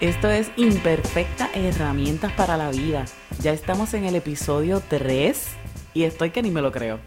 [0.00, 3.04] Esto es Imperfecta Herramientas para la Vida.
[3.40, 5.56] Ya estamos en el episodio 3
[5.92, 7.00] y estoy que ni me lo creo.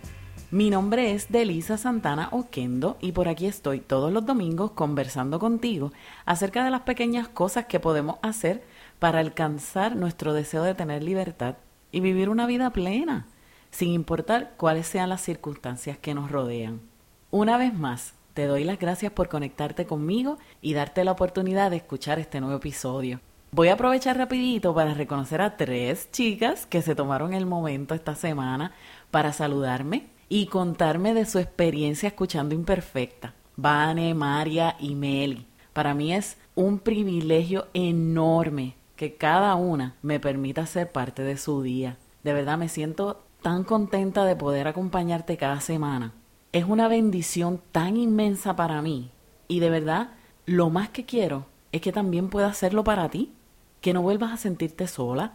[0.52, 5.94] Mi nombre es Delisa Santana Oquendo y por aquí estoy todos los domingos conversando contigo
[6.26, 8.62] acerca de las pequeñas cosas que podemos hacer
[8.99, 11.55] para alcanzar nuestro deseo de tener libertad
[11.93, 13.27] y vivir una vida plena,
[13.71, 16.82] sin importar cuáles sean las circunstancias que nos rodean.
[17.30, 21.77] Una vez más, te doy las gracias por conectarte conmigo y darte la oportunidad de
[21.77, 23.20] escuchar este nuevo episodio.
[23.52, 28.16] Voy a aprovechar rapidito para reconocer a tres chicas que se tomaron el momento esta
[28.16, 28.71] semana
[29.12, 33.34] para saludarme y contarme de su experiencia escuchando Imperfecta.
[33.57, 35.46] Vane, María y Meli.
[35.74, 41.62] Para mí es un privilegio enorme que cada una me permita ser parte de su
[41.62, 41.98] día.
[42.24, 46.13] De verdad me siento tan contenta de poder acompañarte cada semana
[46.54, 49.12] es una bendición tan inmensa para mí.
[49.48, 50.10] Y de verdad,
[50.46, 53.32] lo más que quiero es que también pueda hacerlo para ti,
[53.80, 55.34] que no vuelvas a sentirte sola,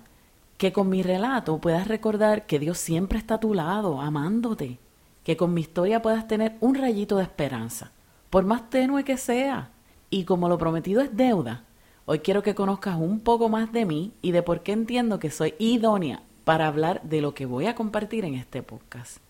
[0.58, 4.78] que con mi relato puedas recordar que Dios siempre está a tu lado, amándote,
[5.24, 7.92] que con mi historia puedas tener un rayito de esperanza,
[8.30, 9.70] por más tenue que sea.
[10.10, 11.64] Y como lo prometido es deuda,
[12.04, 15.30] hoy quiero que conozcas un poco más de mí y de por qué entiendo que
[15.30, 19.25] soy idónea para hablar de lo que voy a compartir en este podcast.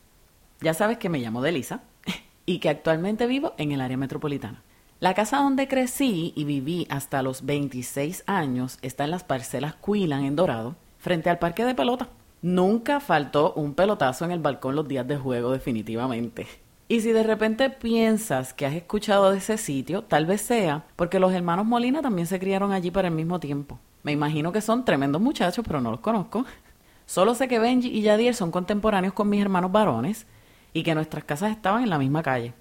[0.61, 1.83] Ya sabes que me llamo Delisa
[2.47, 4.63] y que actualmente vivo en el área metropolitana.
[4.99, 10.25] La casa donde crecí y viví hasta los 26 años está en las parcelas Quilan
[10.25, 12.09] en Dorado, frente al parque de pelota.
[12.41, 16.47] Nunca faltó un pelotazo en el balcón los días de juego definitivamente.
[16.89, 21.19] Y si de repente piensas que has escuchado de ese sitio, tal vez sea porque
[21.19, 23.79] los hermanos Molina también se criaron allí para el mismo tiempo.
[24.03, 26.47] Me imagino que son tremendos muchachos, pero no los conozco.
[27.07, 30.27] Solo sé que Benji y Yadier son contemporáneos con mis hermanos varones
[30.77, 32.53] y que nuestras casas estaban en la misma calle.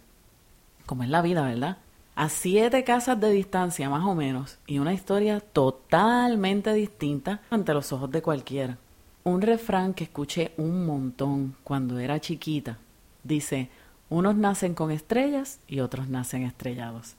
[0.85, 1.79] Como es la vida, ¿verdad?
[2.15, 7.91] A siete casas de distancia más o menos y una historia totalmente distinta ante los
[7.91, 8.77] ojos de cualquiera.
[9.25, 12.77] Un refrán que escuché un montón cuando era chiquita.
[13.25, 13.69] Dice,
[14.07, 17.15] unos nacen con estrellas y otros nacen estrellados.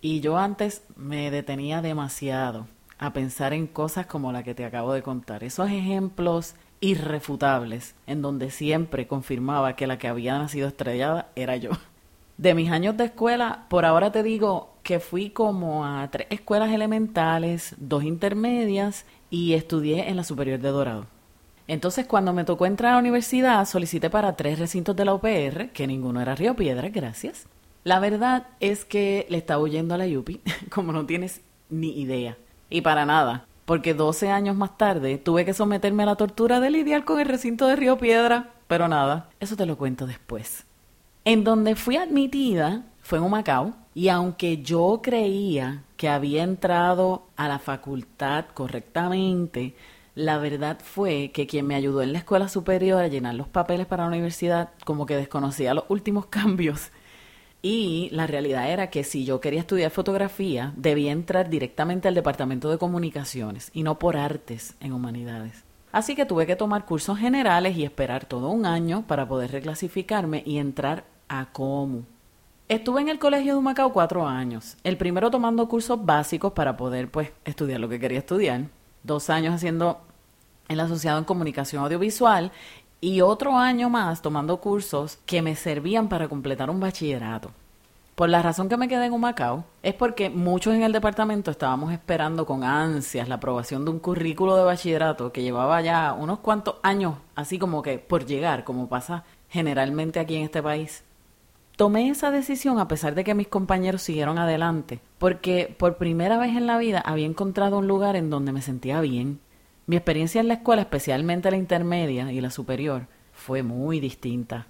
[0.00, 2.68] Y yo antes me detenía demasiado
[2.98, 5.42] a pensar en cosas como la que te acabo de contar.
[5.42, 11.70] Esos ejemplos irrefutables, en donde siempre confirmaba que la que había nacido estrellada era yo.
[12.38, 16.70] De mis años de escuela, por ahora te digo que fui como a tres escuelas
[16.70, 21.06] elementales, dos intermedias y estudié en la Superior de Dorado.
[21.66, 25.70] Entonces, cuando me tocó entrar a la universidad, solicité para tres recintos de la UPR,
[25.72, 27.46] que ninguno era Río Piedra, gracias.
[27.82, 32.36] La verdad es que le estaba huyendo a la Yupi, como no tienes ni idea.
[32.68, 36.70] Y para nada porque 12 años más tarde tuve que someterme a la tortura de
[36.70, 38.52] lidiar con el recinto de Río Piedra.
[38.68, 40.64] Pero nada, eso te lo cuento después.
[41.24, 47.48] En donde fui admitida fue en Humacao, y aunque yo creía que había entrado a
[47.48, 49.74] la facultad correctamente,
[50.14, 53.86] la verdad fue que quien me ayudó en la escuela superior a llenar los papeles
[53.86, 56.90] para la universidad como que desconocía los últimos cambios
[57.68, 62.70] y la realidad era que si yo quería estudiar fotografía, debía entrar directamente al departamento
[62.70, 65.64] de comunicaciones y no por artes en humanidades.
[65.90, 70.44] Así que tuve que tomar cursos generales y esperar todo un año para poder reclasificarme
[70.46, 72.04] y entrar a COMU.
[72.68, 74.76] Estuve en el colegio de Humacao cuatro años.
[74.84, 78.66] El primero tomando cursos básicos para poder, pues, estudiar lo que quería estudiar.
[79.02, 80.02] Dos años haciendo
[80.68, 82.52] el asociado en comunicación audiovisual
[83.00, 87.50] y otro año más tomando cursos que me servían para completar un bachillerato.
[88.16, 91.92] Por la razón que me quedé en Humacao es porque muchos en el departamento estábamos
[91.92, 96.76] esperando con ansias la aprobación de un currículo de bachillerato que llevaba ya unos cuantos
[96.82, 101.04] años, así como que por llegar, como pasa generalmente aquí en este país.
[101.76, 106.56] Tomé esa decisión a pesar de que mis compañeros siguieron adelante, porque por primera vez
[106.56, 109.40] en la vida había encontrado un lugar en donde me sentía bien,
[109.86, 114.66] mi experiencia en la escuela, especialmente la intermedia y la superior, fue muy distinta.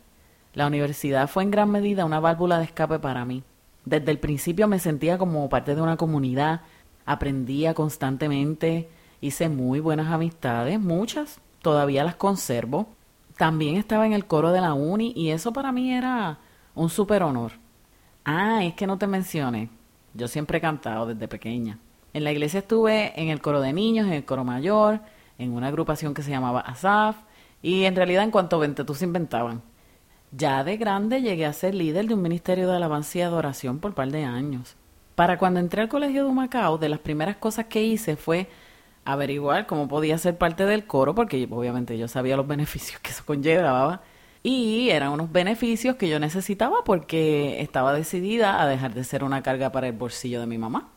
[0.52, 3.42] La universidad fue en gran medida una válvula de escape para mí.
[3.84, 6.62] Desde el principio me sentía como parte de una comunidad,
[7.06, 8.88] aprendía constantemente,
[9.20, 12.88] hice muy buenas amistades, muchas, todavía las conservo.
[13.38, 16.38] También estaba en el coro de la uni y eso para mí era
[16.74, 17.52] un súper honor.
[18.24, 19.70] Ah, es que no te mencioné.
[20.14, 21.78] Yo siempre he cantado desde pequeña.
[22.16, 25.00] En la iglesia estuve en el coro de niños, en el coro mayor,
[25.36, 27.14] en una agrupación que se llamaba ASAF,
[27.60, 29.60] y en realidad en cuanto tú se inventaban.
[30.32, 33.90] Ya de grande llegué a ser líder de un ministerio de alabanza y adoración por
[33.90, 34.76] un par de años.
[35.14, 38.48] Para cuando entré al colegio de Humacao, de las primeras cosas que hice fue
[39.04, 43.26] averiguar cómo podía ser parte del coro, porque obviamente yo sabía los beneficios que eso
[43.26, 44.00] conllevaba,
[44.42, 49.42] y eran unos beneficios que yo necesitaba porque estaba decidida a dejar de ser una
[49.42, 50.95] carga para el bolsillo de mi mamá.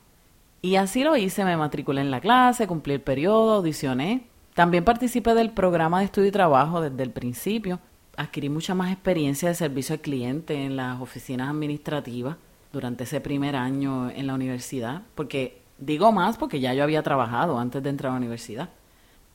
[0.62, 4.28] Y así lo hice, me matriculé en la clase, cumplí el periodo, audicioné.
[4.56, 7.80] También participé del programa de estudio y trabajo desde el principio.
[8.18, 12.36] Adquirí mucha más experiencia de servicio al cliente en las oficinas administrativas
[12.74, 17.58] durante ese primer año en la universidad, porque digo más porque ya yo había trabajado
[17.58, 18.70] antes de entrar a la universidad.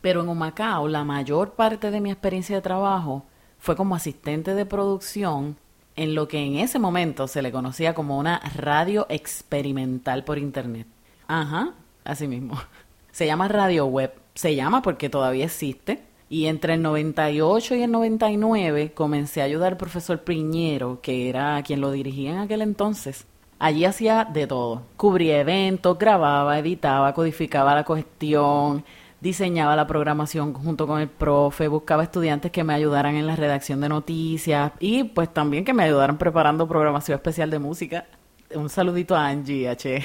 [0.02, 3.24] Pero en Humacao la mayor parte de mi experiencia de trabajo
[3.58, 5.56] fue como asistente de producción
[5.96, 10.86] en lo que en ese momento se le conocía como una radio experimental por internet.
[11.26, 11.74] Ajá,
[12.04, 12.54] así mismo.
[13.12, 14.12] Se llama radio web.
[14.34, 16.02] Se llama porque todavía existe.
[16.28, 21.62] Y entre el 98 y el 99 comencé a ayudar al profesor Priñero, que era
[21.62, 23.26] quien lo dirigía en aquel entonces.
[23.58, 24.82] Allí hacía de todo.
[24.96, 28.84] Cubría eventos, grababa, editaba, codificaba la cuestión,
[29.20, 33.80] diseñaba la programación junto con el profe, buscaba estudiantes que me ayudaran en la redacción
[33.80, 38.06] de noticias y pues también que me ayudaran preparando programación especial de música.
[38.54, 40.04] Un saludito a Angie H.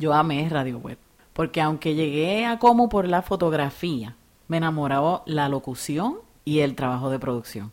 [0.00, 0.96] Yo amé Radio Web,
[1.34, 4.16] porque aunque llegué a como por la fotografía,
[4.48, 7.70] me enamoraba la locución y el trabajo de producción.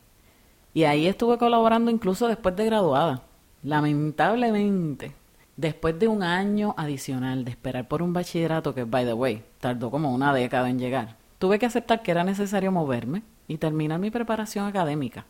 [0.74, 3.24] Y ahí estuve colaborando incluso después de graduada.
[3.63, 5.13] Lamentablemente,
[5.56, 9.89] después de un año adicional de esperar por un bachillerato que, by the way, tardó
[9.89, 14.12] como una década en llegar, tuve que aceptar que era necesario moverme y terminar mi
[14.12, 15.24] preparación académica.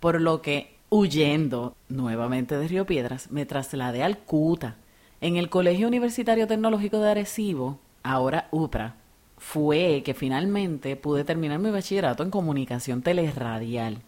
[0.00, 4.76] Por lo que, huyendo nuevamente de Río Piedras, me trasladé al CUTA,
[5.20, 8.96] en el Colegio Universitario Tecnológico de Arecibo, ahora UPRA,
[9.38, 13.98] fue que finalmente pude terminar mi bachillerato en comunicación teleradial.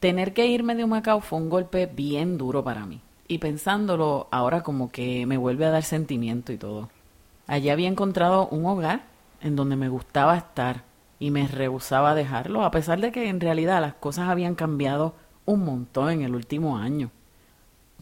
[0.00, 3.00] Tener que irme de Humacao fue un golpe bien duro para mí.
[3.28, 6.90] Y pensándolo ahora como que me vuelve a dar sentimiento y todo.
[7.46, 9.02] Allí había encontrado un hogar
[9.40, 10.84] en donde me gustaba estar
[11.18, 15.14] y me rehusaba dejarlo, a pesar de que en realidad las cosas habían cambiado
[15.44, 17.10] un montón en el último año.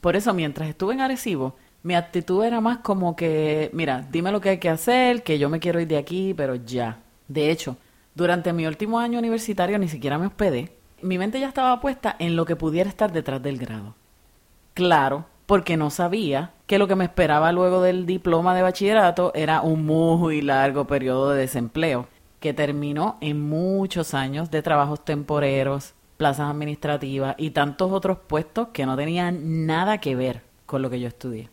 [0.00, 1.56] Por eso, mientras estuve en Arecibo,
[1.88, 5.48] mi actitud era más como que, mira, dime lo que hay que hacer, que yo
[5.48, 6.98] me quiero ir de aquí, pero ya.
[7.28, 7.78] De hecho,
[8.14, 10.70] durante mi último año universitario ni siquiera me hospedé.
[11.00, 13.94] Mi mente ya estaba puesta en lo que pudiera estar detrás del grado.
[14.74, 19.62] Claro, porque no sabía que lo que me esperaba luego del diploma de bachillerato era
[19.62, 22.06] un muy largo periodo de desempleo,
[22.38, 28.84] que terminó en muchos años de trabajos temporeros, plazas administrativas y tantos otros puestos que
[28.84, 31.48] no tenían nada que ver con lo que yo estudié.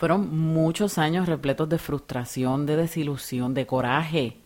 [0.00, 4.38] Fueron muchos años repletos de frustración, de desilusión, de coraje,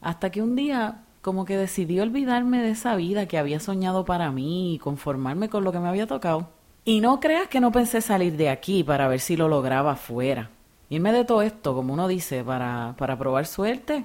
[0.00, 4.30] hasta que un día como que decidí olvidarme de esa vida que había soñado para
[4.30, 6.50] mí y conformarme con lo que me había tocado.
[6.84, 10.50] Y no creas que no pensé salir de aquí para ver si lo lograba fuera.
[10.90, 14.04] Irme de todo esto, como uno dice, para, para probar suerte,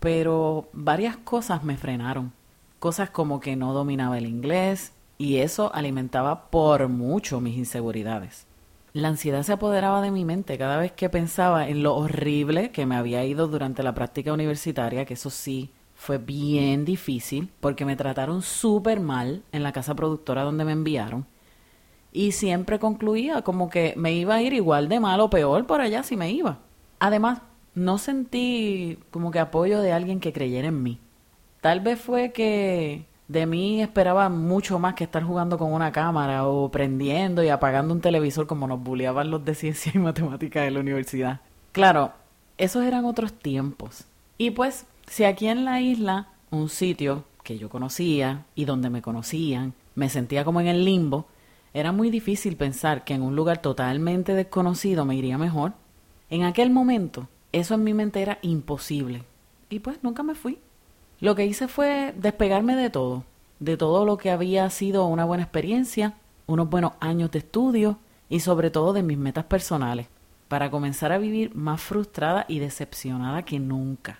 [0.00, 2.30] pero varias cosas me frenaron.
[2.78, 8.51] Cosas como que no dominaba el inglés y eso alimentaba por mucho mis inseguridades.
[8.94, 12.84] La ansiedad se apoderaba de mi mente cada vez que pensaba en lo horrible que
[12.84, 17.96] me había ido durante la práctica universitaria, que eso sí fue bien difícil porque me
[17.96, 21.26] trataron súper mal en la casa productora donde me enviaron.
[22.12, 25.80] Y siempre concluía como que me iba a ir igual de mal o peor por
[25.80, 26.58] allá si me iba.
[26.98, 27.40] Además,
[27.74, 30.98] no sentí como que apoyo de alguien que creyera en mí.
[31.62, 36.46] Tal vez fue que de mí esperaba mucho más que estar jugando con una cámara
[36.46, 40.70] o prendiendo y apagando un televisor como nos bulleaban los de ciencia y matemática de
[40.70, 41.40] la universidad.
[41.72, 42.12] Claro,
[42.58, 44.04] esos eran otros tiempos.
[44.36, 49.00] Y pues, si aquí en la isla, un sitio que yo conocía y donde me
[49.00, 51.26] conocían, me sentía como en el limbo,
[51.72, 55.72] era muy difícil pensar que en un lugar totalmente desconocido me iría mejor.
[56.28, 59.24] En aquel momento, eso en mi mente era imposible.
[59.70, 60.58] Y pues nunca me fui.
[61.22, 63.22] Lo que hice fue despegarme de todo,
[63.60, 66.14] de todo lo que había sido una buena experiencia,
[66.48, 67.98] unos buenos años de estudio
[68.28, 70.08] y sobre todo de mis metas personales,
[70.48, 74.18] para comenzar a vivir más frustrada y decepcionada que nunca.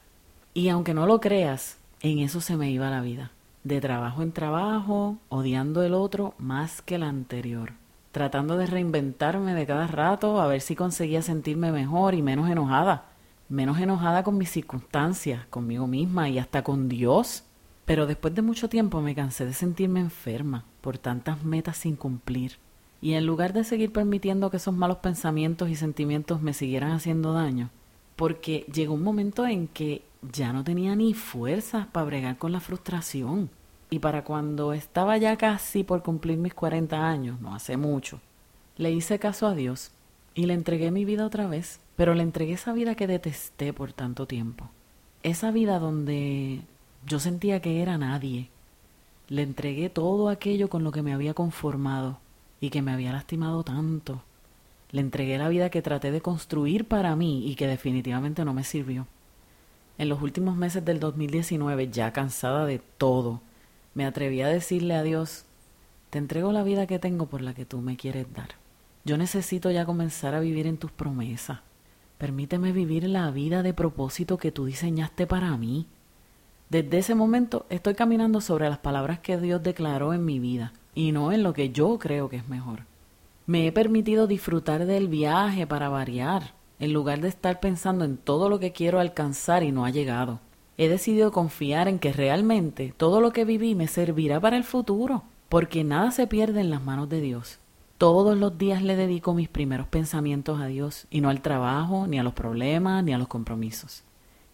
[0.54, 3.32] Y aunque no lo creas, en eso se me iba la vida,
[3.64, 7.72] de trabajo en trabajo, odiando el otro más que el anterior,
[8.12, 13.06] tratando de reinventarme de cada rato a ver si conseguía sentirme mejor y menos enojada,
[13.52, 17.44] menos enojada con mis circunstancias, conmigo misma y hasta con Dios.
[17.84, 22.56] Pero después de mucho tiempo me cansé de sentirme enferma por tantas metas sin cumplir.
[23.02, 27.34] Y en lugar de seguir permitiendo que esos malos pensamientos y sentimientos me siguieran haciendo
[27.34, 27.70] daño,
[28.16, 32.60] porque llegó un momento en que ya no tenía ni fuerzas para bregar con la
[32.60, 33.50] frustración.
[33.90, 38.20] Y para cuando estaba ya casi por cumplir mis 40 años, no hace mucho,
[38.78, 39.90] le hice caso a Dios
[40.34, 43.92] y le entregué mi vida otra vez pero le entregué esa vida que detesté por
[43.92, 44.70] tanto tiempo.
[45.22, 46.62] Esa vida donde
[47.06, 48.48] yo sentía que era nadie.
[49.28, 52.18] Le entregué todo aquello con lo que me había conformado
[52.60, 54.22] y que me había lastimado tanto.
[54.90, 58.64] Le entregué la vida que traté de construir para mí y que definitivamente no me
[58.64, 59.06] sirvió.
[59.98, 63.40] En los últimos meses del 2019, ya cansada de todo,
[63.94, 65.44] me atreví a decirle a Dios,
[66.10, 68.50] te entrego la vida que tengo por la que tú me quieres dar.
[69.04, 71.60] Yo necesito ya comenzar a vivir en tus promesas.
[72.22, 75.88] Permíteme vivir la vida de propósito que tú diseñaste para mí.
[76.70, 81.10] Desde ese momento estoy caminando sobre las palabras que Dios declaró en mi vida y
[81.10, 82.84] no en lo que yo creo que es mejor.
[83.46, 88.48] Me he permitido disfrutar del viaje para variar, en lugar de estar pensando en todo
[88.48, 90.38] lo que quiero alcanzar y no ha llegado.
[90.78, 95.24] He decidido confiar en que realmente todo lo que viví me servirá para el futuro,
[95.48, 97.58] porque nada se pierde en las manos de Dios.
[98.02, 102.18] Todos los días le dedico mis primeros pensamientos a Dios y no al trabajo, ni
[102.18, 104.02] a los problemas, ni a los compromisos.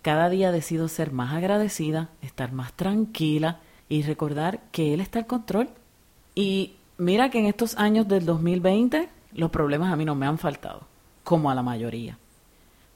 [0.02, 5.26] Cada día decido ser más agradecida, estar más tranquila y recordar que Él está al
[5.26, 5.70] control.
[6.34, 10.36] Y Mira que en estos años del 2020 los problemas a mí no me han
[10.36, 10.82] faltado,
[11.24, 12.18] como a la mayoría.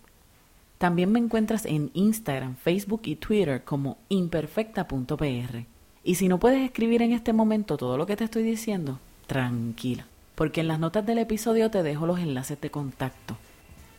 [0.78, 5.64] También me encuentras en Instagram, Facebook y Twitter como imperfecta.pr.
[6.04, 10.06] Y si no puedes escribir en este momento todo lo que te estoy diciendo, tranquila,
[10.36, 13.36] porque en las notas del episodio te dejo los enlaces de contacto.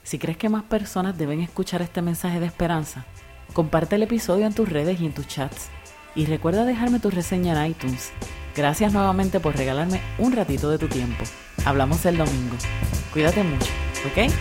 [0.03, 3.05] Si crees que más personas deben escuchar este mensaje de esperanza,
[3.51, 5.67] comparte el episodio en tus redes y en tus chats.
[6.15, 8.13] Y recuerda dejarme tu reseña en iTunes
[8.57, 11.23] Gracias nuevamente por regalarme un ratito de tu tiempo.
[11.63, 12.55] Hablamos el domingo.
[13.13, 13.71] Cuídate mucho,
[14.07, 14.33] ¿ok?